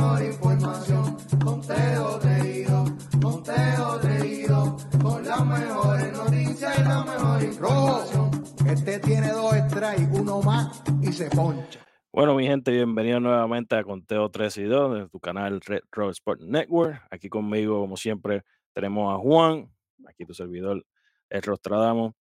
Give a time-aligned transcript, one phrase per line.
[0.00, 1.16] mejor información.
[1.44, 2.84] Conteo reído,
[3.20, 8.30] conteo reído, con las mejores noticias y la mejor información.
[8.66, 11.80] Este tiene dos strikes, uno más y se poncha.
[12.12, 16.10] Bueno, mi gente, bienvenido nuevamente a Conteo 3 y 2 de tu canal Red Road
[16.10, 17.00] Sport Network.
[17.10, 18.42] Aquí conmigo, como siempre,
[18.72, 19.70] tenemos a Juan,
[20.08, 20.84] aquí tu servidor,
[21.28, 22.16] el Rostradamo.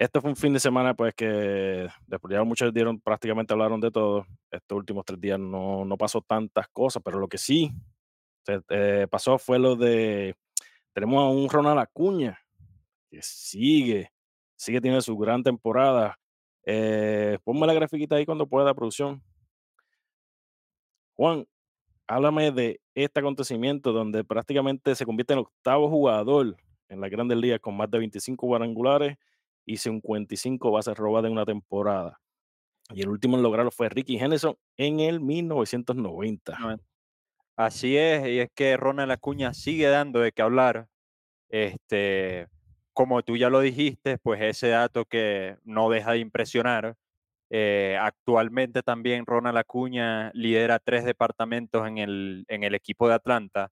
[0.00, 3.90] Este fue un fin de semana, pues que después ya muchos dieron, prácticamente hablaron de
[3.90, 4.24] todo.
[4.48, 7.72] Estos últimos tres días no, no pasó tantas cosas, pero lo que sí
[8.68, 10.36] eh, pasó fue lo de,
[10.94, 12.38] tenemos a un Ronald Acuña,
[13.10, 14.12] que sigue,
[14.54, 16.16] sigue teniendo su gran temporada.
[16.64, 19.20] Eh, ponme la grafiquita ahí cuando pueda, producción.
[21.16, 21.44] Juan,
[22.06, 26.56] háblame de este acontecimiento donde prácticamente se convierte en octavo jugador
[26.88, 29.18] en las grandes ligas con más de 25 cuadrangulares
[29.68, 32.18] y 55 bases robadas en una temporada.
[32.90, 36.58] Y el último en lograrlo fue Ricky Henderson en el 1990.
[36.58, 36.76] No,
[37.54, 40.88] Así es, y es que Ronald Acuña sigue dando de qué hablar.
[41.50, 42.48] Este,
[42.94, 46.96] como tú ya lo dijiste, pues ese dato que no deja de impresionar.
[47.50, 53.70] Eh, actualmente también Ronald Acuña lidera tres departamentos en el, en el equipo de Atlanta.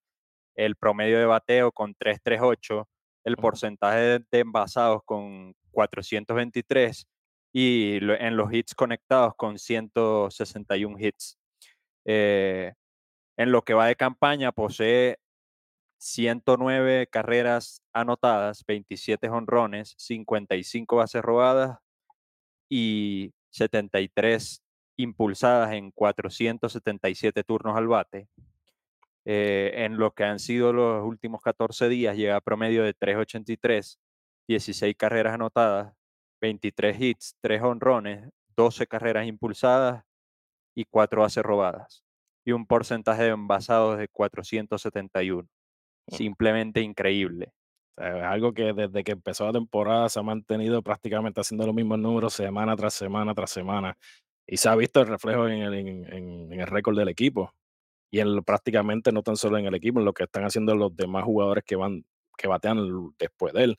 [0.56, 2.86] El promedio de bateo con 338,
[3.24, 7.06] el porcentaje de envasados con 423
[7.52, 11.38] y en los hits conectados con 161 hits.
[12.06, 12.72] Eh,
[13.36, 15.18] en lo que va de campaña, posee
[15.98, 21.78] 109 carreras anotadas, 27 honrones, 55 bases robadas
[22.70, 24.62] y 73
[24.96, 28.28] impulsadas en 477 turnos al bate.
[29.26, 33.98] Eh, en lo que han sido los últimos 14 días, llega a promedio de 383,
[34.48, 35.94] 16 carreras anotadas,
[36.40, 40.04] 23 hits, 3 honrones, 12 carreras impulsadas
[40.76, 42.04] y 4 bases robadas.
[42.44, 45.48] Y un porcentaje de envasados de 471.
[46.08, 47.52] Simplemente increíble.
[47.98, 51.66] O sea, es algo que desde que empezó la temporada se ha mantenido prácticamente haciendo
[51.66, 53.96] los mismos números semana tras semana tras semana.
[54.46, 57.52] Y se ha visto el reflejo en el, en- en- en el récord del equipo.
[58.12, 60.74] Y en lo- prácticamente no tan solo en el equipo, en lo que están haciendo
[60.76, 62.04] los demás jugadores que van,
[62.38, 62.78] que batean
[63.18, 63.78] después de él.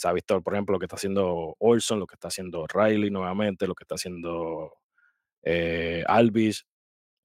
[0.00, 3.10] Se ha visto, por ejemplo, lo que está haciendo Olson, lo que está haciendo Riley
[3.10, 4.72] nuevamente, lo que está haciendo
[5.42, 6.64] eh, Alvis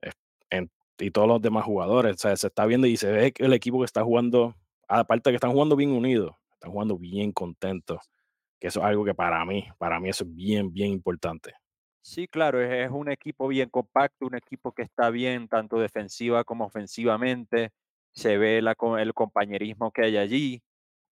[0.01, 0.67] eh,
[0.99, 2.15] y todos los demás jugadores.
[2.15, 4.57] O sea, se está viendo y se ve el equipo que está jugando,
[4.89, 7.99] aparte que están jugando bien unidos, están jugando bien contentos.
[8.59, 11.53] Que eso es algo que para mí, para mí eso es bien, bien importante.
[12.01, 16.65] Sí, claro, es, un equipo bien compacto, un equipo que está bien tanto defensiva como
[16.65, 17.71] ofensivamente.
[18.11, 20.61] Se ve el compañerismo que hay allí.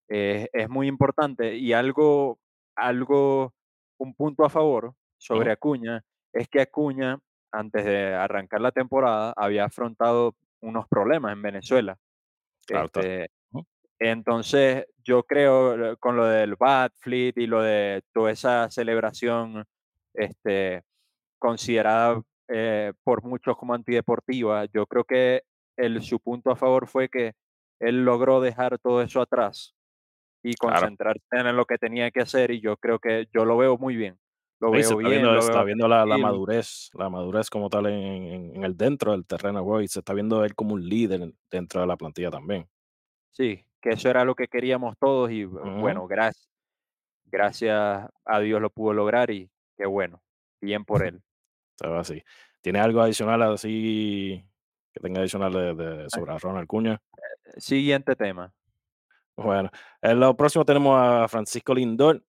[0.09, 1.56] Eh, es muy importante.
[1.56, 2.40] Y algo,
[2.75, 3.53] algo,
[3.97, 6.03] un punto a favor sobre Acuña
[6.34, 7.19] es que Acuña,
[7.52, 11.97] antes de arrancar la temporada, había afrontado unos problemas en Venezuela.
[12.66, 12.86] Claro.
[12.86, 13.30] Este,
[14.00, 19.64] entonces, yo creo con lo del Bat Fleet y lo de toda esa celebración
[20.14, 20.84] este,
[21.40, 25.44] considerada eh, por muchos como antideportiva, yo creo que
[25.78, 27.34] el, su punto a favor fue que
[27.80, 29.74] él logró dejar todo eso atrás
[30.43, 30.73] y Claro.
[30.81, 33.95] concentrarse en lo que tenía que hacer y yo creo que yo lo veo muy
[33.95, 34.19] bien,
[34.59, 36.89] lo Sí, se veo está bien, viendo, lo se veo está viendo la, la madurez,
[36.93, 37.93] la madurez como tal en,
[38.27, 40.87] en- en el dentro del terreno de juego y se está viendo él como un
[40.87, 42.67] líder dentro de la plantilla también.
[43.31, 46.49] Sí, que eso era lo que queríamos todos y bueno, gracias,
[47.25, 50.21] gracias a Dios lo pudo lograr y qué bueno,
[50.61, 51.21] bien por él.
[51.81, 52.21] así.
[52.61, 54.45] ¿Tiene algo adicional así
[54.93, 57.01] que tenga adicional de, de- sobre Ronald Cuña?
[57.57, 58.53] Siguiente tema.
[59.35, 59.69] Bueno,
[60.01, 62.23] en lo próximo tenemos a Francisco Lindor,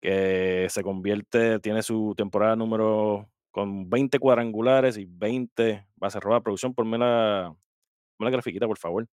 [0.00, 6.42] que se convierte, tiene su temporada número con 20 cuadrangulares y 20 bases robadas.
[6.42, 7.56] Producción, ponme la,
[8.16, 9.08] ponme la grafiquita, por favor.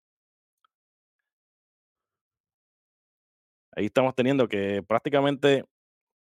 [3.74, 5.64] Ahí estamos teniendo que prácticamente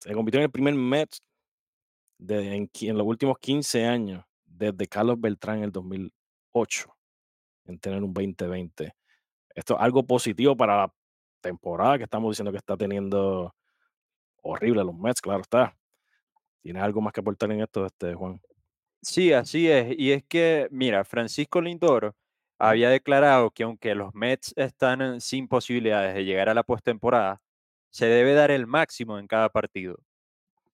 [0.00, 1.22] se convirtió en el primer Mets
[2.18, 6.96] de, en, los últimos 15 años, desde Carlos Beltrán en el 2008,
[7.66, 8.97] en tener un 2020.
[9.58, 10.94] Esto es algo positivo para la
[11.40, 13.54] temporada que estamos diciendo que está teniendo
[14.42, 15.76] horrible los Mets, claro está.
[16.62, 18.40] ¿Tienes algo más que aportar en esto, este, Juan?
[19.02, 19.94] Sí, así es.
[19.96, 22.14] Y es que, mira, Francisco Lindor
[22.62, 27.40] Ujú, había declarado que aunque los Mets están sin posibilidades de llegar a la postemporada,
[27.90, 29.96] se debe dar el máximo en cada partido,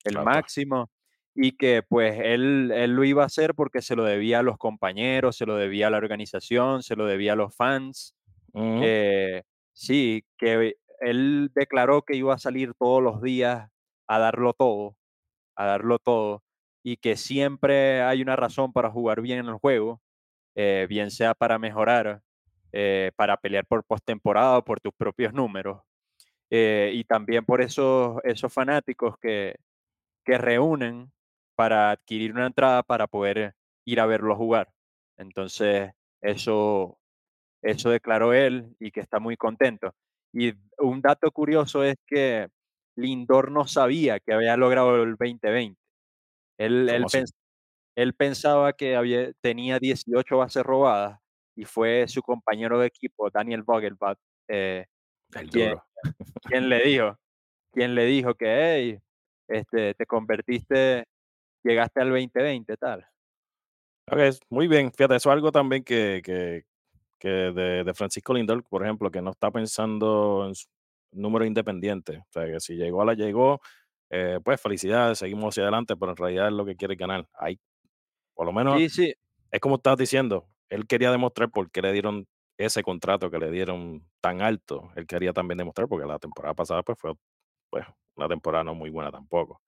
[0.04, 0.90] el Claro máximo,
[1.34, 4.58] y que pues él, él lo iba a hacer porque se lo debía a los
[4.58, 8.14] compañeros, se lo debía a la organización, se lo debía a los fans.
[9.72, 13.70] Sí, que él declaró que iba a salir todos los días
[14.06, 14.96] a darlo todo,
[15.56, 16.44] a darlo todo,
[16.84, 20.02] y que siempre hay una razón para jugar bien en el juego,
[20.56, 22.22] eh, bien sea para mejorar,
[22.72, 25.82] eh, para pelear por postemporada o por tus propios números.
[26.50, 29.56] eh, y también por esos, esos fanáticos que,
[30.24, 31.12] que reúnen
[31.56, 33.54] para adquirir una entrada para poder
[33.86, 34.72] ir a verlo jugar.
[35.18, 35.92] Entonces,
[36.22, 36.98] eso,
[37.64, 39.94] eso declaró él y que está muy contento.
[40.32, 42.48] Y un dato curioso es que
[42.96, 45.80] Lindor no sabía que había logrado el 2020.
[46.58, 47.34] Él, ¿Cómo él, pens-
[47.96, 51.18] él pensaba que había, tenía 18 bases robadas
[51.56, 54.18] y fue su compañero de equipo, Daniel Vogelbach,
[54.48, 54.86] eh,
[55.50, 55.74] quien,
[56.42, 57.18] quien le dijo,
[57.72, 58.98] quien le dijo que, hey,
[59.48, 61.04] este, te convertiste,
[61.62, 63.06] llegaste al 2020, tal.
[64.50, 64.92] Muy bien.
[64.92, 66.64] Fíjate, eso es algo también que, que,
[67.24, 70.66] que de, de Francisco Lindor, por ejemplo, que no está pensando en su
[71.10, 72.18] número independiente.
[72.18, 73.62] O sea, que si llegó a la llegó,
[74.10, 77.26] eh, pues felicidades, seguimos hacia adelante, pero en realidad es lo que quiere ganar.
[77.32, 77.58] Ahí,
[78.34, 79.14] por lo menos, Sí, sí,
[79.50, 82.28] es como estás diciendo, él quería demostrar por qué le dieron
[82.58, 84.90] ese contrato que le dieron tan alto.
[84.94, 87.14] Él quería también demostrar, porque la temporada pasada pues, fue
[87.70, 87.86] pues,
[88.16, 89.62] una temporada no muy buena tampoco.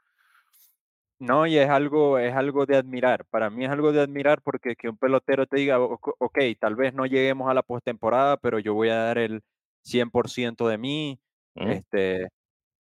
[1.19, 3.25] No, y es algo, es algo de admirar.
[3.27, 6.93] Para mí es algo de admirar porque que un pelotero te diga, "Ok, tal vez
[6.93, 9.43] no lleguemos a la postemporada, pero yo voy a dar el
[9.83, 11.19] 100% de mí,
[11.57, 12.29] Ujú, este,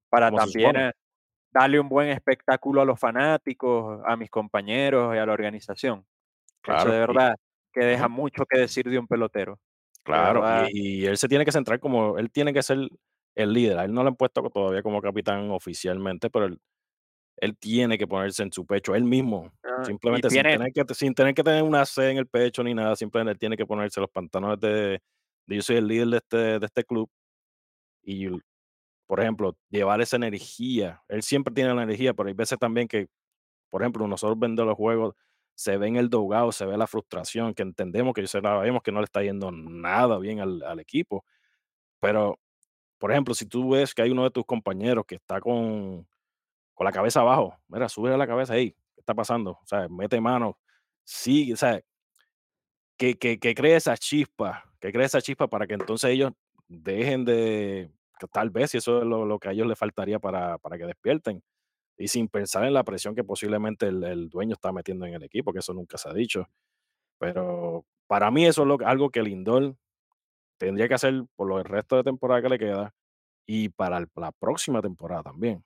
[0.10, 0.92] para también eh,
[1.52, 6.06] darle un buen espectáculo a los fanáticos, a mis compañeros y a la organización.
[6.68, 7.36] Eso de Claro, verdad
[7.74, 9.60] que deja mucho que decir de un pelotero.
[10.04, 12.78] Claro, y, y él se tiene que centrar como, él tiene que ser
[13.36, 13.80] el líder.
[13.80, 16.60] A él no lo han puesto todavía como capitán oficialmente, pero él,
[17.38, 21.14] él tiene que ponerse en su pecho, él mismo, ah, simplemente sin tener que, sin
[21.14, 24.00] tener que tener una C en el pecho ni nada, simplemente él tiene que ponerse
[24.00, 25.02] los pantalones de,
[25.46, 27.10] de yo soy el líder de este, de este club
[28.04, 28.30] y
[29.08, 31.04] por ejemplo, llevar esa energía.
[31.08, 33.08] Él siempre tiene la energía, pero hay veces también que,
[33.70, 35.16] por ejemplo, nosotros viendo los juegos,
[35.56, 39.00] se ve en el dogado, se ve la frustración, que entendemos que sabemos que no
[39.00, 41.24] le está yendo nada bien al, al equipo.
[42.00, 42.40] Pero,
[42.98, 46.08] por ejemplo, si tú ves que hay uno de tus compañeros que está con,
[46.76, 49.54] con la cabeza abajo, mira, sube la cabeza ahí, ¿qué está pasando?
[49.54, 50.60] O sea, mete mano,
[51.06, 51.82] sí, o sea,
[52.98, 56.32] que que que cree esa chispa, que cree esa chispa para que entonces ellos
[56.68, 57.92] dejen de
[58.32, 60.86] tal vez si eso es lo lo que a ellos les faltaría para para que
[60.86, 61.44] despierten,
[61.98, 65.24] y sin pensar en la presión que posiblemente el el dueño está metiendo en el
[65.24, 66.48] equipo, que eso nunca se ha dicho.
[67.20, 69.76] Pero para mí eso es lo algo que Lindor
[70.60, 72.94] tendría que hacer por el resto de temporada que le queda
[73.48, 75.64] y para la próxima temporada también.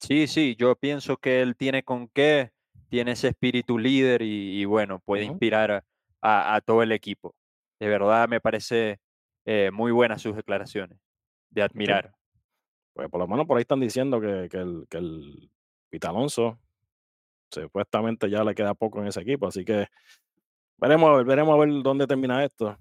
[0.00, 2.52] Sí, sí, yo pienso que él tiene con qué,
[2.88, 5.84] tiene ese espíritu líder y, y bueno, puede inspirar a,
[6.22, 7.34] a- a todo el equipo.
[7.78, 8.98] De verdad me parece
[9.44, 10.98] eh, muy buenas sus declaraciones,
[11.50, 12.12] de admirar.
[12.94, 15.50] Pues por lo menos por ahí están diciendo que que el que el
[15.90, 16.58] Pete Alonso
[17.52, 19.86] supuestamente ya le queda poco en ese equipo, así que
[20.78, 22.78] Veremos a ver, veremos a ver dónde termina esto.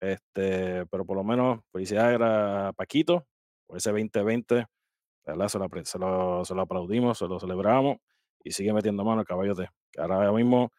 [0.00, 3.26] Este, pero por lo menos felicidades a Paquito
[3.66, 4.66] por ese 2020,
[5.30, 5.48] ¿verdad?
[5.48, 7.98] Se lo, se lo, se lo aplaudimos, se lo celebramos
[8.44, 9.68] y sigue metiendo mano el caballote.
[9.90, 10.72] Que ahora mismo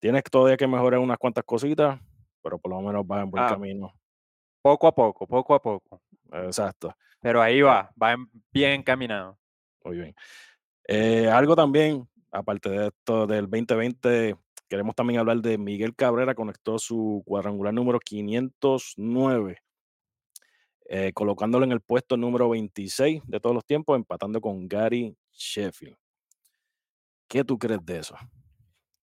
[0.00, 2.00] tienes todavía que mejorar unas cuantas cositas,
[2.42, 3.92] pero por lo menos va en buen Ah, camino.
[4.62, 6.00] poco a poco, poco a poco.
[6.32, 6.94] Exacto.
[7.20, 9.38] Pero ahí va, va en- bien encaminado.
[9.84, 10.14] muy bien.
[10.86, 14.36] Eh, algo también, aparte de esto del 2020,
[14.68, 19.58] queremos también hablar de Miguel Cabrera, conectó su cuadrangular número 509
[20.88, 25.96] eh, colocándolo en el puesto número 26 de todos los tiempos, empatando con Gary Sheffield.
[27.28, 28.16] ¿Qué tú crees de eso?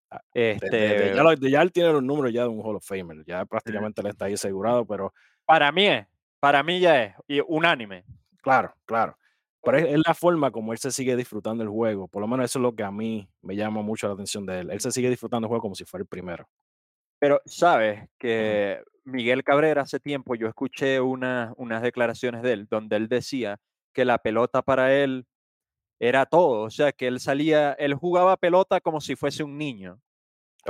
[0.09, 2.61] Ah, de, de- de ya, Este, lo- ya él tiene los números ya de un
[2.61, 5.13] Hall of Famer, ya prácticamente le está ahí asegurado, pero
[5.45, 6.05] para mí es,
[6.39, 8.03] para mí ya es, y unánime.
[8.41, 9.17] claro, claro.
[9.63, 12.45] Pero es, es la forma como él se sigue disfrutando el juego, por lo menos
[12.45, 14.69] eso es lo que a mí me llama mucho la atención de él.
[14.71, 16.47] Él se sigue disfrutando el juego como si fuera el primero.
[17.19, 22.95] Pero sabes que Miguel Cabrera hace tiempo yo escuché una- unas declaraciones de él donde
[22.95, 23.57] él decía
[23.93, 25.25] que la pelota para él
[25.99, 30.01] era todo, o sea, que él salía, él jugaba pelota como si fuese un niño,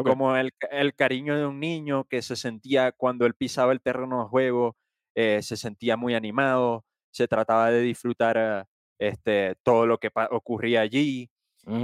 [0.02, 4.24] como el, el cariño de un niño que se sentía cuando él pisaba el terreno
[4.24, 4.78] de juego,
[5.16, 8.66] eh, se sentía muy animado, se trataba de disfrutar eh,
[9.00, 11.30] este, todo lo que ocurría allí,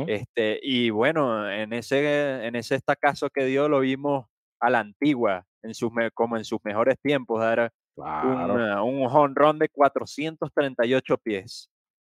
[0.05, 4.25] este, y bueno, en ese, en ese estacazo que dio lo vimos
[4.61, 8.59] a la antigua, en sus, como en sus mejores tiempos, dar un, Claro.
[8.59, 11.69] eh, un jonrón de 438 pies.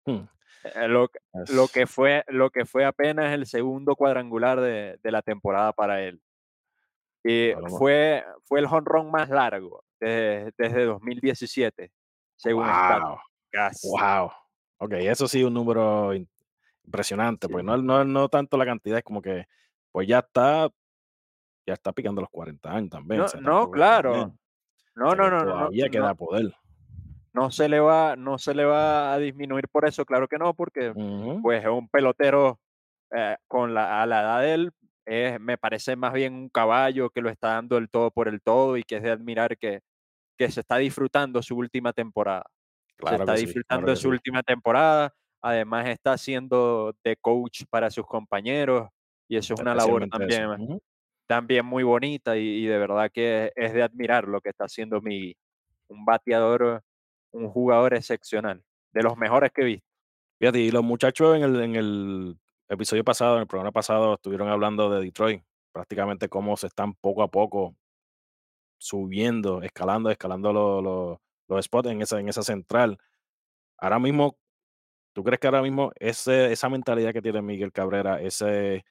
[0.06, 0.22] Hmm,
[0.64, 5.12] Eh, lo, que- lo, que fue, lo que fue apenas el segundo cuadrangular de, de
[5.12, 6.20] la temporada para él.
[7.24, 11.92] Y fue, fue el jonrón más largo de- desde 2017,
[12.36, 13.18] según wow,
[13.84, 14.32] wow.
[14.78, 16.12] Ok, eso sí, un número
[16.84, 17.54] Impresionante, Sí.
[17.54, 19.46] pues no no no tanto la cantidad, es como que,
[19.92, 20.70] pues ya está,
[21.66, 23.22] ya está picando los 40 años también.
[23.22, 24.36] No, no, claro.
[24.96, 26.56] No, sea, no, no, no, no, todavía queda no, poder.
[27.34, 30.54] no se le va, no se le va a disminuir por eso, claro que no,
[30.54, 32.60] porque Ujú, pues es un pelotero
[33.16, 34.72] eh, con la, a la edad de él,
[35.06, 38.42] es- me parece más bien un caballo que lo está dando el todo por el
[38.42, 39.82] todo y que es de admirar que,
[40.38, 42.44] que se está disfrutando su última temporada.
[42.88, 44.08] Se está claro disfrutando de su sí.
[44.08, 48.90] última temporada, además está siendo de coach para sus compañeros
[49.28, 50.58] y eso es una labor eso.
[51.28, 55.36] También, muy bonita y, de verdad que es de admirar lo que está haciendo mi,
[55.88, 56.84] un bateador,
[57.32, 58.64] un jugador excepcional,
[58.94, 59.88] de los mejores que he visto.
[60.40, 62.38] Fíjate, y los muchachos en el, en el
[62.70, 67.24] episodio pasado, en el programa pasado, estuvieron hablando de Detroit, prácticamente cómo se están poco
[67.24, 67.76] a poco
[68.78, 71.18] subiendo, escalando, escalando los, los,
[71.48, 72.98] los spots en esa, en esa central.
[73.78, 74.38] Ahora mismo,
[75.14, 78.86] ¿tú crees que ahora mismo ese, esa mentalidad que tiene Miguel Cabrera, ese,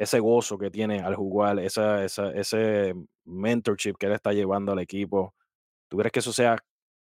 [0.00, 2.94] ese gozo que tiene al jugar, esa, esa, ese
[3.26, 5.34] mentorship que él está llevando al equipo,
[5.88, 6.56] ¿tú crees que eso sea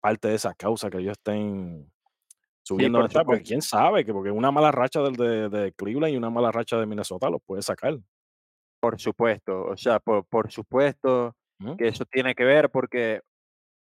[0.00, 1.92] parte de esa causa que ellos estén
[2.64, 3.24] Sí, subiendo donde por está?
[3.24, 6.50] Porque quién sabe, que porque una mala racha del de, de Cleveland y una mala
[6.50, 8.00] racha de Minnesota los puede sacar.
[8.80, 11.36] Por supuesto, o sea, por, por supuesto
[11.78, 13.20] que eso tiene que ver porque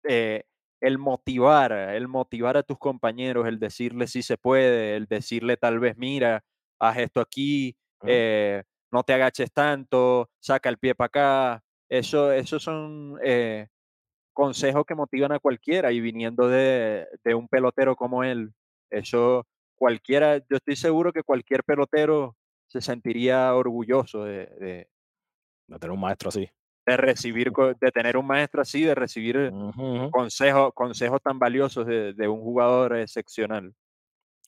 [0.08, 0.42] eh,
[0.80, 5.78] el motivar, el motivar a tus compañeros, el decirle si se puede, el decirle tal
[5.78, 6.44] vez, mira,
[6.80, 12.62] haz esto aquí, eh, no te agaches tanto, saca el pie para acá, eso, esos
[12.62, 13.68] son eh,
[14.32, 18.52] consejos que motivan a cualquiera y viniendo de, de un pelotero como él,
[18.90, 24.88] eso cualquiera, yo estoy seguro que cualquier pelotero se sentiría orgulloso de, de-
[25.68, 26.48] De tener un maestro así.
[26.86, 29.50] de recibir, de tener un maestro así, de recibir
[30.10, 33.74] consejos, consejos tan valiosos de, de un jugador excepcional.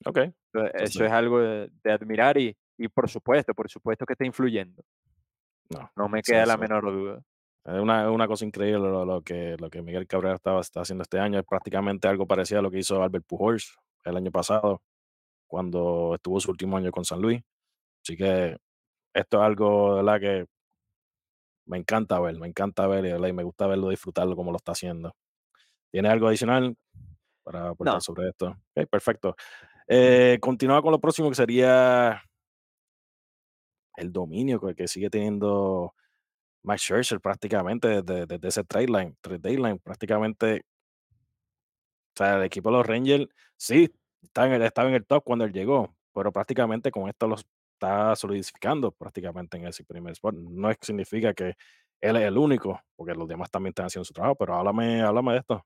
[0.06, 0.16] Ok.
[0.18, 4.14] Eso eso Entonces, es algo de, de admirar y, y por supuesto, por supuesto que
[4.14, 4.82] está influyendo.
[5.68, 5.90] no.
[5.94, 7.22] No me queda la menor duda.
[7.66, 11.02] es una, una cosa increíble lo, lo que, lo que Miguel Cabrera estaba, está haciendo
[11.02, 11.38] este año.
[11.38, 14.82] Es prácticamente algo parecido a lo que hizo Albert Pujols el año pasado,
[15.46, 17.42] cuando estuvo su último año con San Luis.
[18.02, 18.56] Así que
[19.12, 20.20] esto es algo, de ¿verdad?
[20.20, 20.46] Que
[21.66, 24.72] me encanta ver, me encanta ver y, y me gusta verlo, disfrutarlo como lo está
[24.72, 25.14] haciendo.
[25.90, 26.74] ¿Tienes algo adicional
[27.42, 28.56] para aportar No, sobre esto?
[28.74, 29.36] Ok, perfecto.
[29.86, 32.22] Eh, continúa con lo próximo que sería
[33.96, 35.94] el dominio que, que sigue teniendo
[36.62, 40.64] Max Scherzer prácticamente desde, desde ese trade line, trade deadline, prácticamente,
[42.14, 43.92] o sea, el equipo de los Rangers sí
[44.22, 47.44] estaba en el, estaba en el top cuando él llegó, pero prácticamente con esto los
[47.74, 50.34] está solidificando prácticamente en ese primer spot.
[50.34, 51.54] No significa que
[52.00, 55.32] él es el único, porque los demás también están haciendo su trabajo, pero háblame, háblame
[55.32, 55.64] de esto.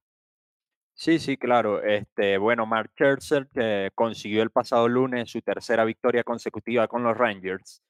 [0.94, 1.82] sí, sí, claro.
[1.82, 7.16] Este, bueno, Mark Scherzer que consiguió el pasado lunes su tercera victoria consecutiva con los
[7.16, 7.82] Rangers,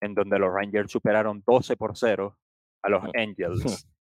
[0.00, 2.36] en donde los Rangers superaron 12 por 0
[2.82, 3.86] a los Angels.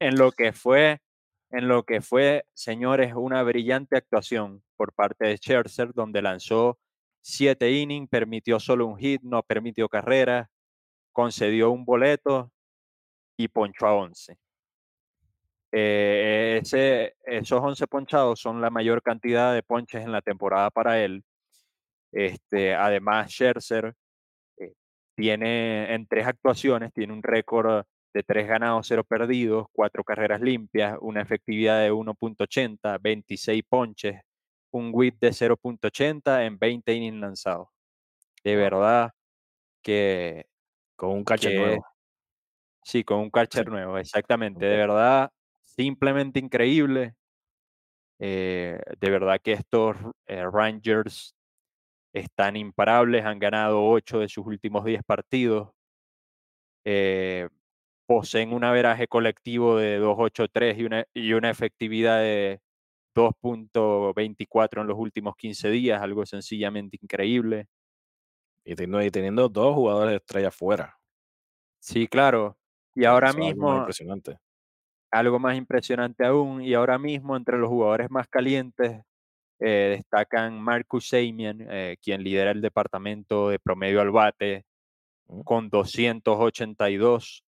[0.00, 1.02] En lo que fue,
[1.50, 6.78] en lo que fue, señores, una brillante actuación por parte de Scherzer, donde lanzó
[7.20, 10.48] siete innings, permitió solo un hit, no permitió carrera,
[11.12, 12.50] concedió un boleto
[13.36, 14.38] y ponchó a 11.
[15.72, 21.02] Eh, ese, esos 11 ponchados son la mayor cantidad de ponches en la temporada para
[21.04, 21.22] él.
[22.10, 23.94] Este, además, Scherzer
[25.18, 27.84] tiene en tres actuaciones, tiene un récord
[28.14, 34.20] de tres ganados, cero perdidos, cuatro carreras limpias, una efectividad de 1.80, 26 ponches,
[34.72, 37.68] un whip de 0.80 en 20 innings lanzados.
[38.44, 39.12] De verdad
[39.82, 40.46] que,
[40.96, 41.86] con un catcher que nuevo.
[42.84, 44.64] sí, con un Sí, catcher nuevo, exactamente.
[44.64, 45.30] De verdad,
[45.64, 47.14] simplemente increíble.
[48.18, 49.96] eh, de verdad que estos
[50.26, 51.34] eh, Rangers
[52.18, 55.70] están imparables, han ganado 8 de sus últimos 10 partidos.
[56.84, 57.48] eh,
[58.06, 62.60] poseen un averaje colectivo de 2.83 y una, y una efectividad de
[63.14, 67.66] 2.24 en los últimos 15 días, algo sencillamente increíble.
[68.64, 71.00] Y teniendo, y teniendo dos jugadores de estrella fuera.
[71.80, 72.56] Sí, claro.
[72.94, 74.38] Y ahora eso es algo más mismo, impresionante.
[75.10, 79.02] algo más impresionante aún, y ahora mismo entre los jugadores más calientes
[79.60, 84.64] eh, destacan Marcus Semien, eh, quien lidera el departamento de promedio al bate
[85.44, 87.44] con 282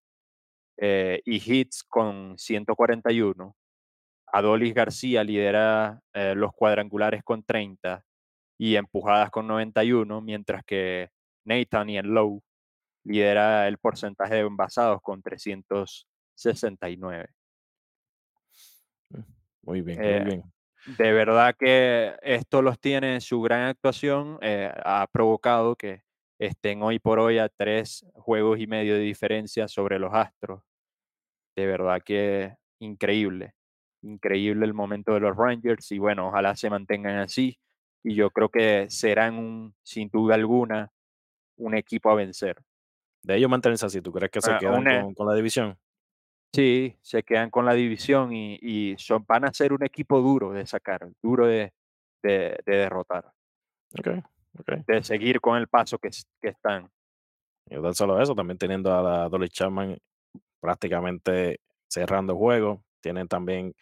[0.77, 3.57] eh, y hits con 141.
[4.33, 8.05] Adolis García lidera los cuadrangulares con 30
[8.59, 11.11] y empujadas con 91, mientras que
[11.45, 12.41] Nathan Lowe
[13.05, 17.29] lidera el porcentaje de envasados con 369.
[19.09, 19.21] Mm,
[19.63, 20.45] Muy bien, muy bien.
[20.85, 26.03] De verdad que esto los tiene, su gran actuación eh, ha provocado que
[26.39, 30.63] estén hoy por hoy a tres juegos y medio de diferencia sobre los Astros.
[31.57, 33.55] De verdad que increíble,
[34.03, 37.59] increíble el momento de los Rangers y bueno, ojalá se mantengan así
[38.03, 40.93] y yo creo que serán un, sin duda alguna
[41.57, 42.57] un equipo a vencer.
[43.23, 45.79] De ellos mantenerse así, ¿tú crees que se Ah, quedan una- con, con la división?
[46.53, 50.51] Sí, se quedan con la división y, y son, van a ser un equipo duro
[50.53, 51.73] de sacar, duro de,
[52.23, 53.33] de- de derrotar,
[53.99, 54.09] Ok,
[54.59, 54.73] ok.
[54.87, 56.91] de seguir con el paso que, es- que están.
[57.67, 59.97] Y no solo eso, también teniendo a la Dolly Chapman
[60.61, 62.85] prácticamente cerrando el juego.
[63.01, 63.75] Tienen también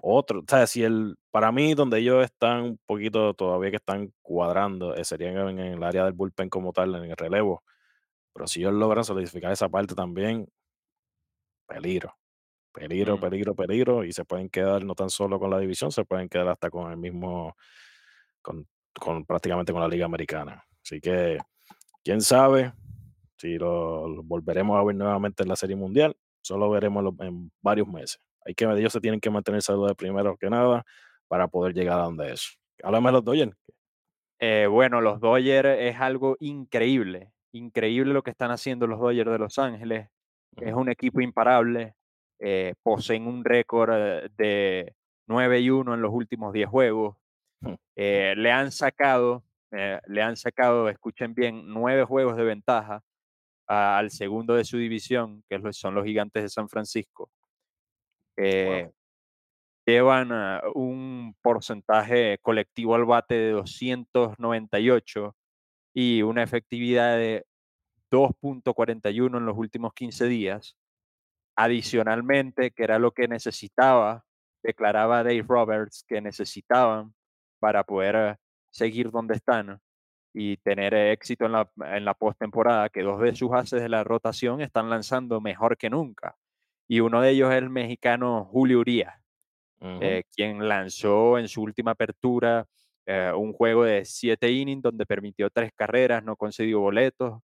[0.00, 4.12] otro, o sea, si el, para mí, donde ellos están un poquito todavía que están
[4.22, 7.62] cuadrando, eh, serían en, el área del bullpen como tal, en el relevo.
[8.34, 10.48] Pero si ellos logran solidificar esa parte también,
[11.66, 12.14] peligro,
[12.72, 13.20] peligro, Mm.
[13.20, 16.48] peligro, peligro, y se pueden quedar no tan solo con la división, se pueden quedar
[16.48, 17.56] hasta con el mismo,
[18.42, 18.66] con,
[18.98, 20.64] con prácticamente con la Liga Americana.
[20.82, 21.38] Así que,
[22.04, 22.72] quién sabe
[23.36, 27.50] si lo, lo volveremos a ver nuevamente en la Serie Mundial, solo veremos lo- en
[27.62, 28.20] varios meses.
[28.46, 30.84] Hay que, ellos se tienen que mantener saludables primero que nada
[31.28, 32.58] para poder llegar a donde es.
[32.82, 33.52] Háblame de los Dodgers.
[34.38, 39.38] Eh, bueno, los Dodgers es algo increíble, increíble lo que están haciendo los Dodgers de
[39.38, 40.08] Los Ángeles.
[40.60, 41.94] Es un equipo imparable,
[42.38, 44.94] eh, poseen un récord eh, de
[45.26, 47.16] 9 y 1 en los últimos 10 juegos.
[47.96, 53.02] Eh, le han sacado, eh, le han sacado, escuchen bien, 9 juegos de ventaja
[53.68, 57.30] a- al segundo de su división, que son los gigantes de San Francisco.
[59.86, 65.36] Llevan ah, un porcentaje colectivo al bate de 298
[65.94, 67.44] y una efectividad de
[68.14, 70.76] 2.41 en los últimos 15 días.
[71.56, 74.24] Adicionalmente, que era lo que necesitaba,
[74.62, 77.12] declaraba Dave Roberts que necesitaban
[77.58, 78.36] para poder
[78.70, 79.80] seguir donde están
[80.32, 84.02] y tener éxito en la, en la postemporada, que dos de sus haces de la
[84.04, 86.36] rotación están lanzando mejor que nunca.
[86.88, 89.14] Y uno de ellos es el mexicano Julio Urias,
[89.80, 92.66] eh, quien lanzó en su última apertura
[93.06, 97.40] eh, un juego de siete innings donde permitió tres carreras, no concedió boletos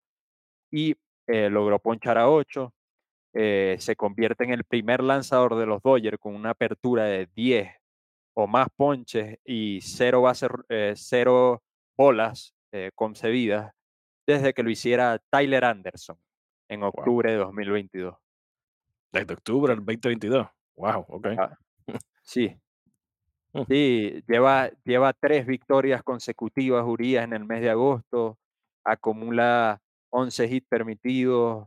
[0.71, 2.73] y eh, logró ponchar a ocho.
[3.33, 7.73] eh, se convierte en el primer lanzador de los Dodgers con una apertura de 10
[8.35, 10.25] o más ponches y cero,
[10.69, 11.63] eh, cero
[11.97, 12.55] bolas
[12.95, 13.73] concedidas
[14.27, 16.17] desde que lo hiciera Tyler Anderson
[16.69, 18.17] en octubre de 2022.
[19.13, 20.47] Desde octubre del 2022.
[20.77, 21.27] Wow, ok.
[21.37, 21.57] Ah,
[22.23, 22.57] sí,
[23.53, 23.63] Mm.
[23.69, 28.39] Sí, lleva, lleva tres victorias consecutivas Urias en el mes de agosto,
[28.85, 29.81] acumula
[30.11, 31.67] 11 hits permitidos,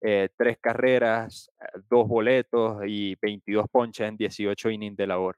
[0.00, 5.36] eh, tres carreras, eh, dos boletos y 22 ponches en 18 innings de labor.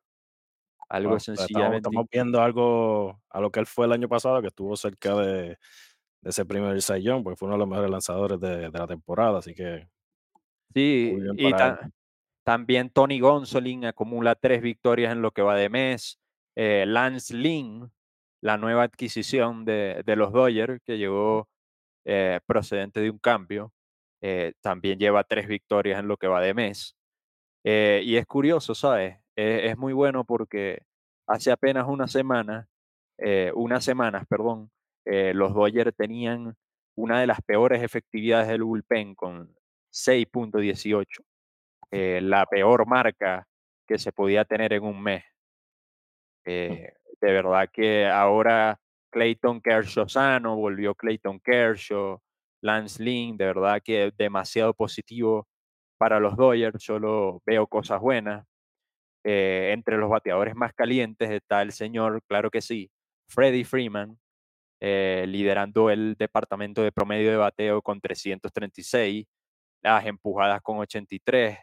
[0.88, 4.40] Algo Wow, Estamos, sencillamente estamos viendo algo a lo que él fue el año pasado,
[4.40, 5.58] que estuvo cerca de,
[6.20, 9.38] de ese primer Young, porque fue uno de los mejores lanzadores de, de la temporada.
[9.38, 9.88] Así que
[10.74, 11.88] Sí, y ta-
[12.44, 16.20] también Tony Gonsolin acumula tres victorias en lo que va de mes.
[16.54, 17.90] Eh, Lance Lynn,
[18.40, 21.48] la nueva adquisición de, de los Dodgers, que llegó
[22.06, 23.72] eh, procedente de un cambio,
[24.22, 26.96] eh, también lleva tres victorias en lo que va de mes.
[27.64, 29.18] Eh, y es curioso, ¿sabes?
[29.36, 30.82] Es muy bueno porque
[31.26, 32.68] hace apenas una semana,
[33.54, 34.70] unas semanas, perdón,
[35.04, 36.56] los Dodgers tenían
[36.96, 39.54] una de las peores efectividades del bullpen con
[39.92, 41.24] 6.18,
[41.90, 43.46] eh, la peor marca
[43.86, 45.24] que se podía tener en un mes.
[46.44, 48.78] Eh, de verdad que ahora
[49.16, 52.20] Clayton Kershaw sano, volvió Clayton Kershaw,
[52.60, 55.48] Lance Lynn, de verdad que demasiado positivo
[55.98, 58.46] para los Dodgers, solo veo cosas buenas.
[59.24, 62.90] Eh, entre los bateadores más calientes está el señor, claro que sí,
[63.26, 64.18] Freddie Freeman,
[64.82, 69.24] eh, liderando el departamento de promedio de bateo con 336,
[69.82, 71.58] las empujadas con 83,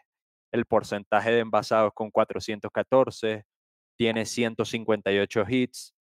[0.50, 3.44] el porcentaje de envasados con 414,
[3.96, 5.93] tiene 158 hits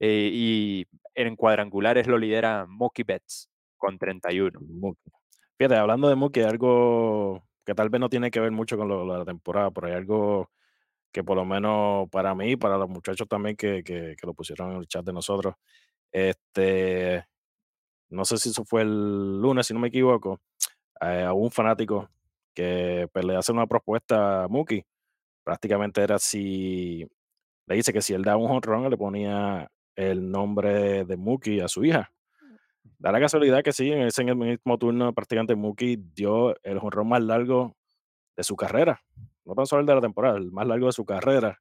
[0.00, 4.58] eh, y en cuadrangulares lo lidera Mookie Betts con 31.
[4.60, 5.10] Mookie.
[5.58, 9.06] Fíjate, hablando de Mookie, algo que tal vez no tiene que ver mucho con lo,
[9.06, 10.50] la temporada, pero hay algo
[11.12, 14.72] que por lo menos para mí, para los muchachos también que, que, que lo pusieron
[14.72, 15.54] en el chat de nosotros,
[16.12, 17.24] este,
[18.10, 20.40] no sé si eso fue el lunes, si no me equivoco,
[21.00, 22.08] eh, a un fanático
[22.54, 24.84] que pues, le hace una propuesta a Mookie.
[25.44, 27.06] Prácticamente era si
[27.66, 31.68] le dice que si él da un honrón, le ponía el nombre de Mookie a
[31.68, 32.10] su hija.
[32.98, 36.78] Da la casualidad que sí, en ese en el mismo turno prácticamente Mookie dio el
[36.78, 37.76] honrón más largo
[38.36, 39.00] de su carrera.
[39.44, 41.60] No tan solo el de la temporada, el más largo de su carrera.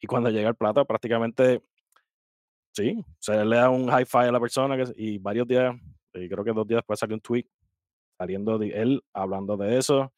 [0.00, 1.62] Y cuando llega al plato, prácticamente
[2.72, 5.74] Sí, se le da un high five a la persona que, y varios días,
[6.14, 7.44] y creo que dos días después salió un tweet
[8.16, 10.12] saliendo de él hablando de eso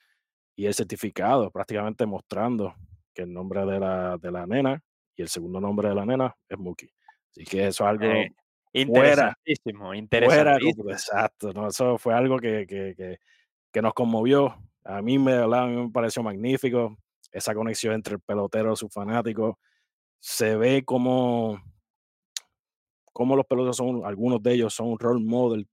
[0.54, 2.74] y el certificado prácticamente mostrando
[3.14, 4.82] que el nombre de la, de la nena
[5.16, 6.92] y el segundo nombre de la nena es Mookie.
[7.30, 8.30] Así que eso es algo Eh,
[8.86, 10.90] fuera, interesantísimo, fuera, interesantísimo.
[10.90, 11.68] exacto, ¿no?
[11.68, 13.18] eso fue algo que, que, que,
[13.72, 14.56] que nos conmovió.
[14.84, 16.96] A mí, me, a mí me pareció magnífico
[17.32, 19.56] esa conexión entre el pelotero y sus fanáticos.
[20.20, 21.60] Se ve como,
[23.12, 25.68] como los peloteros son, algunos de ellos son un role model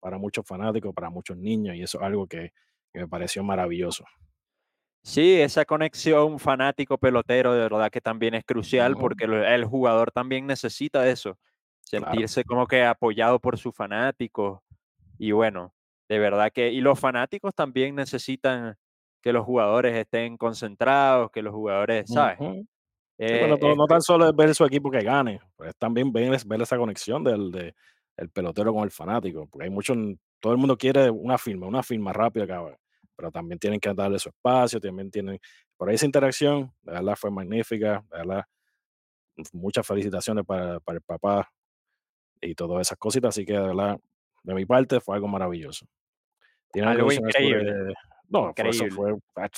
[0.00, 2.52] para muchos fanáticos, para muchos niños, y eso es algo que,
[2.92, 4.04] que me pareció maravilloso.
[5.04, 10.46] Sí, esa conexión fanático pelotero de verdad que también es crucial porque el jugador también
[10.46, 11.38] necesita eso,
[11.90, 12.04] claro.
[12.06, 14.60] sentirse como que apoyado por sus fanáticos
[15.18, 15.74] y bueno,
[16.08, 18.76] de verdad que y los fanáticos también necesitan
[19.22, 22.38] que los jugadores estén concentrados, que los jugadores, ¿sabes?
[22.38, 22.66] Sí,
[23.18, 25.76] Eh, bueno, no, es no que- tan solo es ver su equipo que gane, pues
[25.76, 27.74] también ver, ver esa conexión del de,
[28.16, 29.96] el pelotero con el fanático, porque hay muchos,
[30.40, 32.76] todo el mundo quiere una firma, una firma rápida, cabrón,
[33.16, 35.38] pero también tienen que darle su espacio, también tienen,
[35.76, 38.44] por ahí esa interacción, de verdad fue magnífica, de verdad,
[39.52, 41.50] muchas felicitaciones para, para el papá
[42.40, 43.98] y todas esas cositas, así que de verdad,
[44.42, 45.86] de mi parte fue algo maravilloso.
[46.72, 47.94] ¿Tiene algo increíble,
[48.28, 49.48] No, fue- eso fue ah,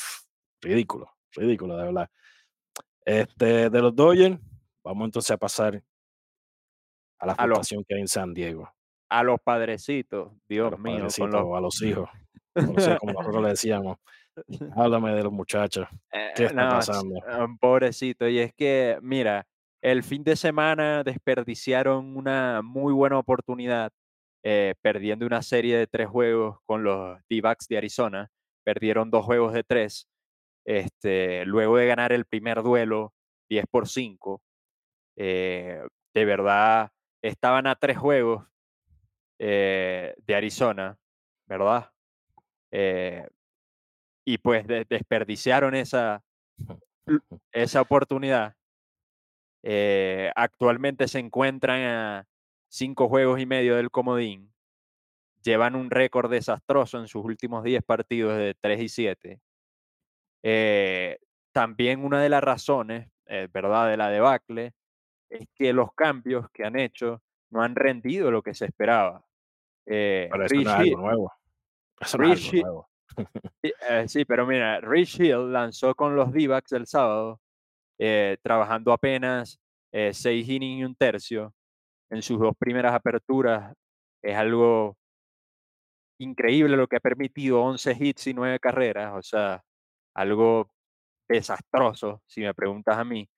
[0.60, 2.10] ridículo, ridículo, de verdad.
[3.04, 4.38] Este, de los Dodgers,
[4.84, 5.82] vamos entonces a pasar
[7.18, 8.70] a la A los que hay en San Diego,
[9.08, 12.08] a los padrecitos, a Dios los mío, con los a los hijos,
[12.56, 13.98] o los hijos, como nosotros le decíamos.
[14.76, 15.88] Háblame de los muchachos,
[16.34, 17.20] ¿qué Eh, está no, pasando?
[17.26, 18.28] ah, pobrecito.
[18.28, 19.46] Y es que, mira,
[19.82, 23.92] el fin de semana desperdiciaron una muy buena oportunidad,
[24.44, 28.28] eh, perdiendo una serie de tres juegos con los D-backs de Arizona.
[28.64, 30.08] Perdieron dos juegos de tres.
[30.66, 33.12] Este, luego de ganar el primer duelo
[33.48, 34.42] 10 por 5,
[35.16, 35.80] eh,
[36.14, 36.90] de verdad
[37.22, 38.44] estaban a tres juegos
[39.38, 40.98] de Arizona,
[41.46, 41.90] ¿verdad?
[42.70, 43.26] Eh,
[44.24, 46.22] y pues de- desperdiciaron esa,
[47.52, 48.54] esa oportunidad.
[49.62, 52.28] Eh, actualmente se encuentran a
[52.68, 54.52] cinco juegos y medio del comodín.
[55.42, 59.40] Llevan un récord desastroso en sus últimos 10 partidos de 3 y 7.
[60.42, 61.18] Eh,
[61.52, 64.74] también una de las razones, eh, ¿verdad?, de la debacle
[65.28, 69.24] es que los cambios que han hecho no han rendido lo que se esperaba.
[69.86, 70.28] Eh,
[70.92, 71.32] algo nuevo,
[72.00, 72.88] eso no es Rich algo Hill- nuevo.
[73.62, 77.40] sí, eh, sí, pero mira, Rich Hill lanzó con los D-backs el sábado,
[77.98, 79.58] eh, trabajando apenas
[79.92, 81.54] eh, seis innings y un tercio
[82.10, 83.74] en sus dos primeras aperturas.
[84.22, 84.96] Es algo
[86.18, 89.62] increíble lo que ha permitido 11 hits y 9 carreras, o sea,
[90.14, 90.70] algo
[91.28, 93.28] desastroso, si me preguntas a mí.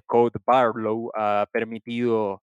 [0.00, 2.42] Scott Barlow ha permitido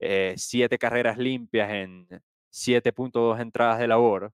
[0.00, 2.08] eh, 7 carreras limpias en
[2.52, 4.32] 7.2 entradas de labor.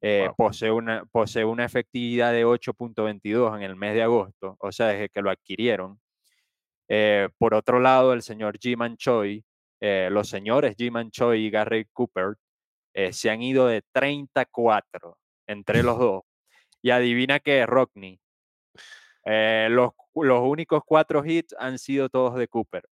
[0.00, 0.36] Eh, Wow.
[0.36, 5.08] posee, una, posee una efectividad de 8.22 en el mes de agosto, o sea, desde
[5.08, 5.98] que lo adquirieron.
[6.88, 9.44] Eh, por otro lado, el señor Jiman Choi,
[9.80, 12.34] eh, los señores Jiman Choi y Gary Cooper
[13.10, 16.22] se han ido de 34 entre los dos.
[16.80, 18.18] Y adivina qué, Rockney.
[19.24, 22.84] los, los únicos cuatro hits han sido todos de Cooper.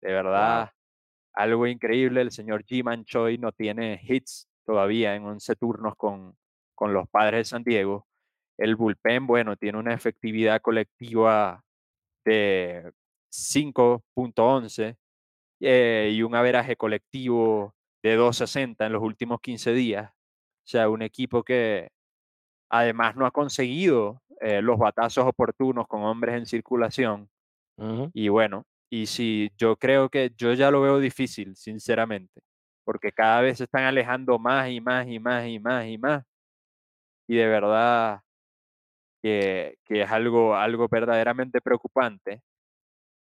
[0.00, 0.72] De verdad,
[1.32, 2.22] algo increíble.
[2.22, 6.36] El señor Jiman Choi no tiene hits todavía en 11 turnos con,
[6.74, 8.06] con los padres de San Diego.
[8.58, 11.62] El bullpen, bueno, tiene una efectividad colectiva
[12.24, 12.92] de
[13.32, 14.96] 5.11
[15.60, 20.10] eh, y un averaje colectivo de 2.60 en los últimos 15 días.
[20.10, 21.90] O sea, un equipo que
[22.70, 27.28] además no ha conseguido eh, los batazos oportunos con hombres en circulación.
[28.12, 32.42] Y bueno, y si yo creo que yo ya lo veo difícil, sinceramente,
[32.90, 36.24] porque cada vez se están alejando más y más y más y más y más.
[37.28, 38.20] Y de verdad
[39.22, 42.42] que, que es algo, algo verdaderamente preocupante.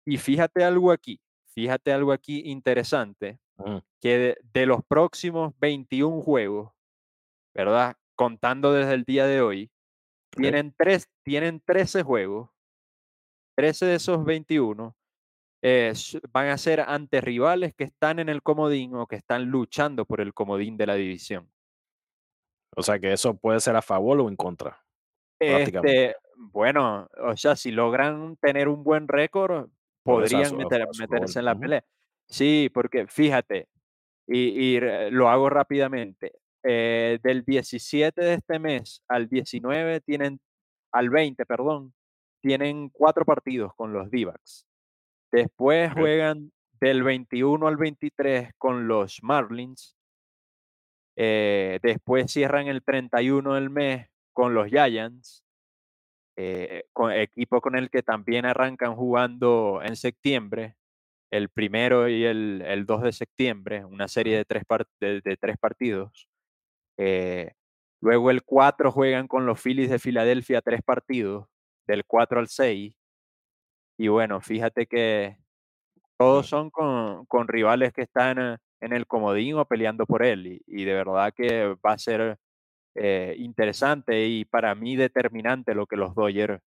[0.04, 1.21] Y fíjate algo aquí,
[1.54, 3.38] fíjate algo aquí interesante,
[4.02, 6.74] que de, de los próximos 21 juegos,
[7.54, 7.95] ¿verdad?
[8.15, 9.69] Contando desde el día de hoy,
[10.32, 12.50] tienen, tres, tienen 13 juegos,
[13.58, 14.95] 13 de esos 21
[15.62, 15.93] eh,
[16.32, 20.21] van a ser ante rivales que están en el comodín o que están luchando por
[20.21, 21.50] el comodín de la división.
[22.76, 24.82] O sea que eso puede ser a favor o en contra.
[25.39, 29.69] Este, bueno, o sea, si logran tener un buen récord,
[30.04, 31.13] podrían a- meter- a su favor.
[31.15, 31.84] meterse en la pelea.
[32.30, 33.67] Sí, porque fíjate,
[34.28, 34.80] y,
[35.12, 36.34] lo hago rápidamente.
[36.63, 40.39] eh, del 17 de este mes al 19 tienen,
[40.93, 41.91] al 20, perdón,
[42.39, 44.67] tienen cuatro partidos con los D-backs.
[45.32, 49.96] Después juegan del 21 al 23 con los Marlins.
[51.15, 55.44] Eh, después cierran el 31 del mes con los Giants,
[56.38, 60.76] eh, con, equipo con el que también arrancan jugando en septiembre,
[61.32, 64.63] el primero y el, el 2 de septiembre, una serie de tres,
[65.00, 66.28] de, de tres partidos.
[66.98, 67.54] Eh,
[68.02, 71.48] luego el 4 juegan con los Phillies de Filadelfia tres partidos,
[71.88, 73.01] del 4 al 6.
[74.02, 75.38] Y bueno, fíjate que
[76.18, 80.60] todos son con, con rivales que están en el comodín o peleando por él.
[80.66, 82.40] Y, de verdad que va a ser
[82.96, 86.64] eh, interesante y para mí determinante lo que los Dodgers,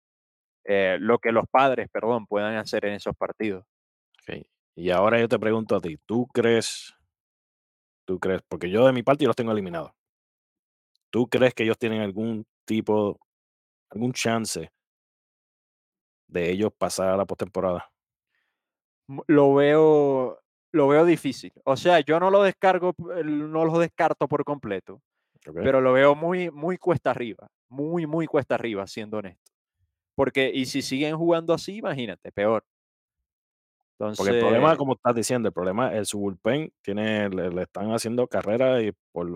[0.63, 3.65] eh, lo que los padres, perdón, puedan hacer en esos partidos.
[4.75, 6.93] Y ahora yo te pregunto a ti, ¿tú crees,
[8.05, 9.91] tú crees, porque yo de mi parte yo los tengo eliminados,
[11.09, 13.19] ¿tú crees que ellos tienen algún tipo,
[13.89, 14.71] algún chance
[16.27, 17.91] de ellos pasar a la postemporada?
[19.27, 20.39] Lo veo,
[20.71, 21.51] lo veo difícil.
[21.65, 25.01] O sea, yo no lo descargo, no lo descarto por completo,
[25.53, 29.51] pero lo veo muy, muy cuesta arriba, muy, muy cuesta arriba, siendo honesto.
[30.15, 32.63] Porque, y si siguen jugando así, imagínate, peor.
[33.97, 38.27] Porque el problema, como estás diciendo, el problema es su bullpen tiene, le, están haciendo
[38.27, 39.31] carrera y por,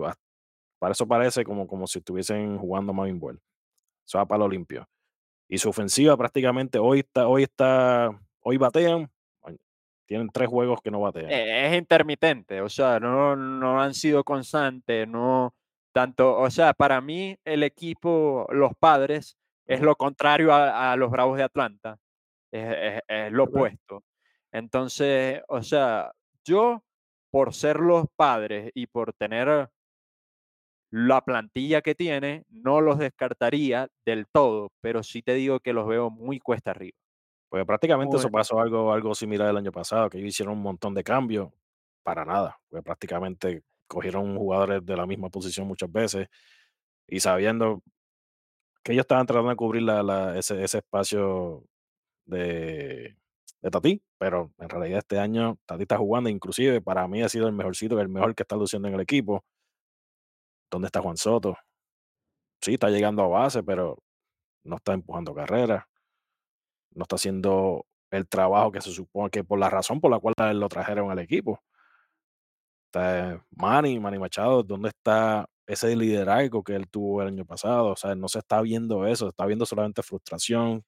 [0.78, 3.40] para eso parece como, como si estuviesen jugando más Ball.
[4.06, 4.86] Eso va para lo limpio.
[5.48, 9.10] Y su ofensiva prácticamente hoy está, hoy está, hoy batean,
[10.06, 11.30] tienen tres juegos que no batean.
[11.30, 15.54] E, es intermitente, o sea, no, no han sido constantes, no
[15.92, 21.36] tanto, o sea, para mí el equipo, los padres, es lo contrario a, los Bravos
[21.36, 21.98] de Atlanta,
[22.50, 24.04] es, lo opuesto.
[24.52, 26.12] Entonces, o sea,
[26.44, 26.82] yo
[27.30, 29.68] por ser los padres y por tener
[30.90, 35.86] la plantilla que tiene, no los descartaría del todo, pero sí te digo que los
[35.86, 36.96] veo muy cuesta arriba.
[37.48, 40.94] Pues prácticamente eso pasó algo, algo similar el año pasado, que ellos hicieron un montón
[40.94, 41.50] de cambios
[42.02, 46.28] para nada, pues prácticamente cogieron jugadores de la misma posición muchas veces
[47.06, 47.82] y sabiendo
[48.82, 49.82] que ellos estaban tratando de cubrir
[50.36, 51.64] ese, espacio
[52.26, 53.16] de,
[53.62, 57.46] de Tati, pero en realidad este año Tati está jugando, inclusive para mí ha sido
[57.46, 59.44] el mejorcito, el mejor que está luciendo en el equipo.
[60.70, 61.56] ¿Dónde está Juan Soto?
[62.60, 63.98] Sí, está llegando a base, pero
[64.64, 65.84] no está empujando carreras
[66.98, 70.34] no está haciendo el trabajo que se supone que por la razón por la cual
[70.58, 71.62] lo trajeron al equipo.
[72.86, 77.88] Está Manny, Manny Machado, ¿dónde está ese liderazgo que él tuvo el año pasado?
[77.88, 80.84] O sea, no se está viendo eso, está viendo solamente frustración,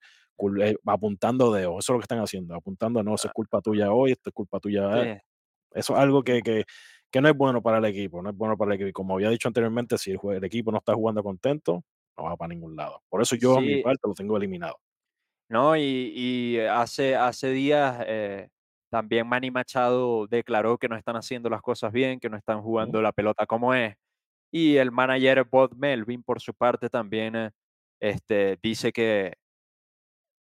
[0.62, 3.93] eh, apuntando de, eso es lo que están haciendo, apuntando, no, eso es culpa tuya
[3.93, 5.23] hoy, esto es culpa tuya.
[5.73, 6.64] Eso es algo que, que,
[7.11, 8.94] que, no es bueno para el equipo, no es bueno para el equipo.
[8.94, 11.83] Como había dicho anteriormente, si el, equipo no está jugando contento,
[12.16, 13.03] no va para ningún lado.
[13.09, 14.77] Por eso yo, a mi parte, lo tengo eliminado.
[15.51, 15.77] ¿no?
[15.77, 18.49] Y, hace, hace días eh,
[18.90, 23.03] también Manny Machado declaró que no están haciendo las cosas bien, que no están jugando
[23.03, 23.96] la pelota como es.
[24.53, 27.51] Y el manager Bob Melvin, por su parte, también eh,
[28.01, 29.35] este, dice que,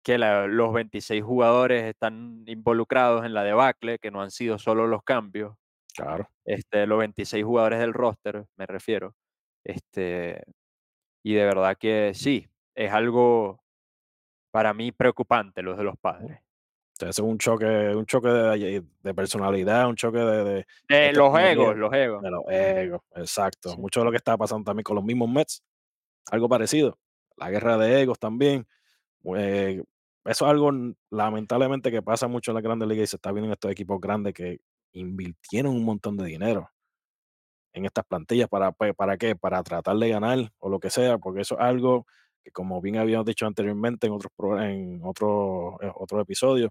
[0.04, 5.04] que los 26 jugadores están involucrados en la debacle, que no han sido solo los
[5.04, 5.56] cambios.
[5.97, 6.29] Claro.
[6.45, 9.15] Este, los 26 jugadores del roster, me refiero.
[9.63, 10.43] Este,
[11.23, 13.60] y de verdad que sí, es algo
[14.51, 16.39] para mí preocupante los de los padres.
[17.01, 20.65] es un choque, un choque de, personalidad, un choque de...
[20.88, 22.21] De, los egos, los egos.
[22.21, 23.75] De los egos, exacto.
[23.77, 25.63] Mucho de lo que está pasando también con los mismos Mets,
[26.29, 26.99] algo parecido.
[27.38, 28.67] La guerra de egos también.
[29.36, 29.83] Eh,
[30.25, 30.71] eso es algo
[31.10, 33.99] lamentablemente que pasa mucho en la grandes ligas y se está viendo en estos equipos
[33.99, 34.60] grandes que
[34.99, 36.69] invirtieron un montón de dinero
[37.73, 38.49] en estas plantillas.
[38.49, 39.36] ¿Para, pues, ¿Para qué?
[39.36, 42.05] Para tratar de ganar o lo que sea, porque eso es algo
[42.51, 44.31] como bien habíamos dicho anteriormente en otros
[44.62, 46.69] en otro, eh, otro episodio,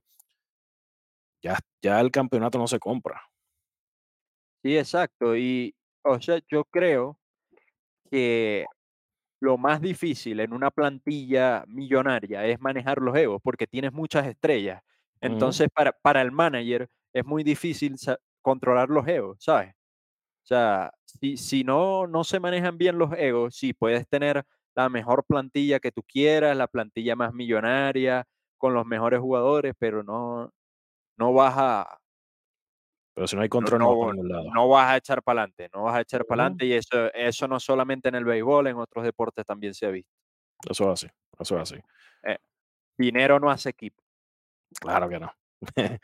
[1.43, 3.21] ya, ya el campeonato no se compra.
[4.63, 5.37] Sí, exacto.
[5.37, 7.19] Y, o sea, yo creo
[8.11, 8.65] que
[9.41, 14.83] lo más difícil en una plantilla millonaria es manejar los egos, porque tienes muchas estrellas.
[15.21, 17.97] Entonces, para, para el manager es muy difícil
[18.43, 19.73] controlar los egos, ¿sabes?
[19.73, 24.91] O sea, si, si no, no se manejan bien los egos, sí puedes tener la
[24.91, 28.27] mejor plantilla que tú quieras, la plantilla más millonaria,
[28.59, 30.53] con los mejores jugadores, pero no,
[31.17, 31.99] no vas a...
[33.15, 35.97] Pero si no hay control, no, no, no vas a echar para adelante, no vas
[35.97, 39.47] a echar para adelante y eso, eso no solamente en el béisbol, en otros deportes
[39.47, 40.13] también se ha visto.
[40.69, 41.83] Eso es así, eso es así.
[42.25, 42.37] Eh,
[42.99, 44.03] dinero no hace equipo.
[44.79, 45.33] Claro que no.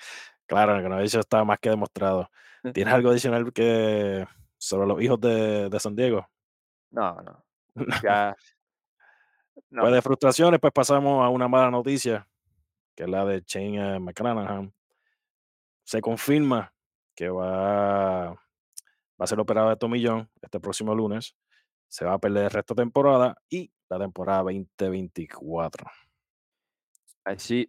[0.52, 2.30] claro no, eso está más que demostrado.
[2.74, 4.26] ¿Tienes algo adicional que
[4.58, 6.28] sobre los hijos de, de San Diego?
[6.90, 7.44] No, no.
[8.02, 8.36] Ya,
[9.70, 12.26] pues de frustraciones, pues pasamos a una mala noticia,
[12.94, 14.72] que es la de Shane eh, McClanahan.
[15.84, 16.72] se confirma
[17.14, 18.36] que va, va
[19.18, 21.34] a ser operado de tomillón este próximo lunes.
[21.88, 25.86] Se va a perder el resto de temporada y la temporada 2024.
[27.24, 27.68] Así,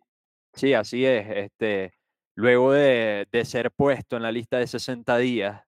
[0.53, 1.25] sí, así es.
[1.29, 1.93] Este,
[2.35, 5.63] luego de, de ser puesto en la lista de 60 días,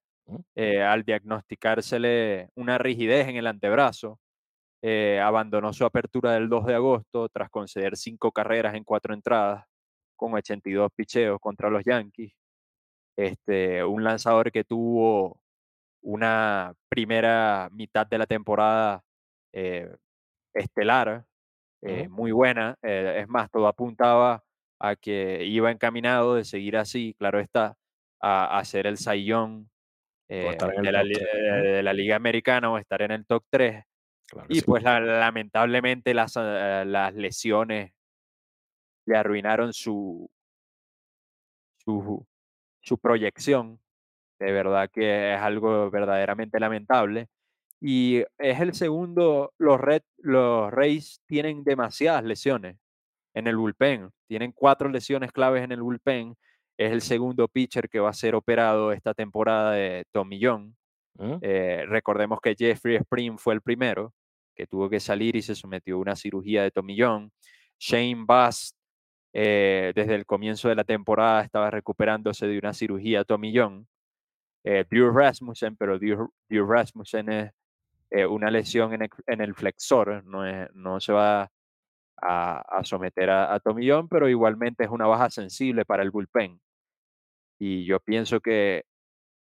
[0.56, 4.20] eh, al diagnosticársele una rigidez en el antebrazo,
[4.84, 9.66] eh, abandonó su apertura del 2 de agosto tras conceder cinco carreras en cuatro entradas
[10.16, 12.34] con 82 picheos contra los Yankees.
[13.18, 15.40] Este, un lanzador que tuvo
[16.04, 19.04] una primera mitad de la temporada
[19.54, 19.90] eh,
[20.54, 21.26] estelar,
[21.84, 22.78] eh, muy buena.
[22.84, 24.44] eh, es más, todo apuntaba
[24.90, 27.78] a que iba encaminado de seguir así, claro está,
[28.22, 29.70] a, a ser el Sayón
[30.28, 30.58] de,
[30.92, 31.64] la, eh, Ujú.
[31.64, 33.84] de la Liga Americana o estar en el top 3.
[34.28, 34.66] Claro que Y sí.
[34.66, 37.94] pues la- lamentablemente las, eh, las lesiones
[39.06, 40.30] le arruinaron su,
[41.78, 42.26] su,
[42.82, 43.80] su proyección.
[44.40, 47.28] De verdad que es algo verdaderamente lamentable.
[47.80, 52.78] Y es el segundo, los, Red, los Rays tienen demasiadas lesiones
[53.36, 54.10] en el bullpen.
[54.28, 56.36] Tienen cuatro lesiones claves en el bullpen.
[56.78, 60.76] Es el segundo pitcher que va a ser operado esta temporada de Tommy John.
[61.18, 61.38] Ujú.
[61.42, 64.14] Eh, recordemos que Jeffrey Spring fue el primero
[64.56, 67.32] que tuvo que salir y se sometió a una cirugía de tomillón.
[67.78, 68.74] Shane Bass,
[69.34, 73.88] eh, desde el comienzo de la temporada, estaba recuperándose de una cirugía de tomillón.
[74.64, 77.52] Eh, Drew Rasmussen, pero Drew, Drew Rasmussen es
[78.30, 81.52] una lesión en el, en el flexor, no, es- no se va
[82.22, 86.60] a, a someter a, a tomillón, pero igualmente es una baja sensible para el bullpen.
[87.60, 88.84] Y yo pienso que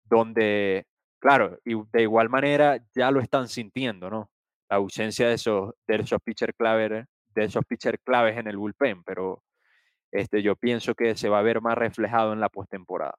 [0.05, 0.85] donde,
[1.19, 4.31] claro, y de igual manera ya lo están sintiendo, ¿no?
[4.69, 9.03] La ausencia de esos, de esos pitcher clave, de esos pitcher claves en el bullpen,
[9.03, 9.43] pero
[10.11, 13.15] este, yo pienso que se va a ver más reflejado en la postemporada.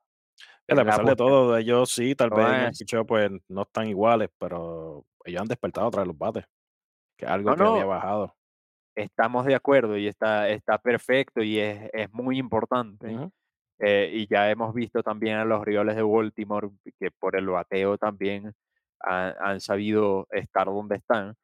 [0.69, 3.63] A pesar de todo, ellos sí, tal no vez en el es- picheo pues no
[3.63, 6.45] están iguales, pero ellos han despertado vez los bates,
[7.19, 8.37] que es algo No, que había no, bajado.
[8.97, 13.31] Estamos de acuerdo y está, está perfecto y es, es muy importante.
[13.79, 17.99] Eh, y ya hemos visto también a los Orioles de Baltimore que por el bateo
[17.99, 18.55] también
[19.01, 21.35] han, han sabido estar donde están.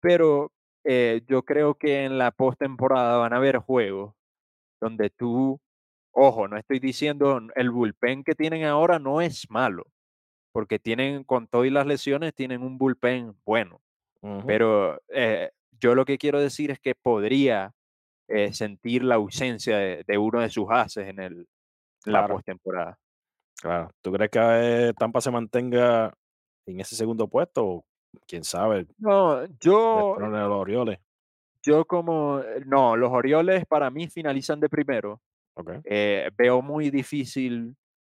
[0.00, 0.50] Pero
[0.84, 4.14] eh, yo creo que en la postemporada van a haber juegos
[4.80, 5.60] donde tú,
[6.10, 9.86] ojo, no estoy diciendo el bullpen que tienen ahora no es malo,
[10.50, 13.80] porque tienen con todas las lesiones tienen un bullpen bueno.
[14.46, 15.50] Pero eh,
[15.82, 17.72] yo lo que quiero decir es que podría
[18.28, 21.46] eh, sentir la ausencia de, de uno de sus haces en el,
[22.06, 22.96] en la postemporada.
[23.60, 23.90] claro.
[24.00, 26.12] ¿Tú crees que Tampa se mantenga
[26.66, 27.84] en ese segundo puesto?
[28.26, 30.98] Quién sabe, No, yo, a los Orioles.
[31.64, 35.20] yo como, eh, no, los Orioles para mí finalizan de primero.
[35.56, 37.74] Ok, Eh, veo muy difícil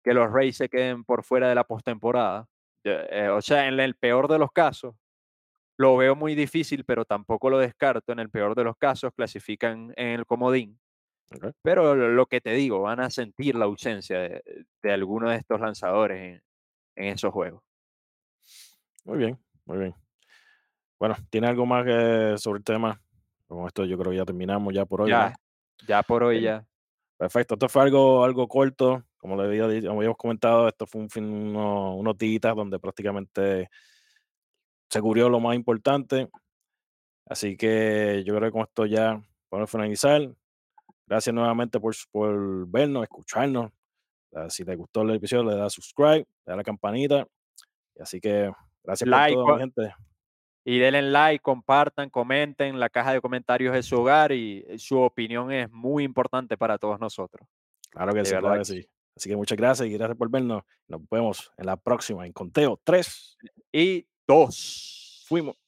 [0.04, 2.46] que los Rays se queden por fuera de la postemporada.
[2.84, 4.94] Eh, o sea, en el peor de los casos,
[5.76, 8.12] lo veo muy difícil, pero tampoco lo descarto.
[8.12, 10.78] En el peor de los casos, clasifican en el comodín.
[11.62, 14.42] Pero lo que te digo, van a sentir la ausencia de,
[14.82, 16.42] de alguno de estos lanzadores en,
[16.96, 17.62] en esos juegos.
[19.04, 19.94] Muy bien, muy bien.
[20.98, 23.00] Bueno, ¿tiene algo más que sobre el tema?
[23.48, 25.10] Con esto yo creo que ya terminamos ya por hoy.
[25.10, 25.34] Ya,
[25.86, 26.64] ya por hoy ya.
[27.18, 31.10] Perfecto, esto fue algo, algo corto, como le había como habíamos comentado, esto fue un
[31.10, 33.68] fin, uno- unos días donde prácticamente
[34.92, 36.28] se cubrió lo más importante,
[37.26, 40.20] así que yo creo que con esto ya podemos finalizar.
[41.06, 43.72] Gracias nuevamente por, por vernos, escucharnos.
[44.34, 47.26] Ah, Si te gustó el episodio, le das subscribe, le da la campanita.
[48.00, 48.50] Así que
[48.82, 49.94] gracias por Like, todo, co- mi gente.
[50.64, 52.78] Y denle like, compartan, comenten.
[52.78, 56.78] La caja de comentarios es su hogar y eh, su opinión es muy importante para
[56.78, 57.46] todos nosotros.
[57.90, 58.88] Claro que De sí, verdad claro que sí.
[59.16, 60.62] Así que muchas gracias y gracias por vernos.
[60.88, 63.36] Nos vemos en la próxima, en Conteo 3.
[63.72, 65.24] Y dos.
[65.26, 65.61] Fuimos.